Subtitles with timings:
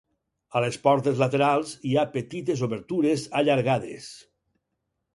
[0.59, 4.13] A les portes laterals hi ha petites obertures allargades.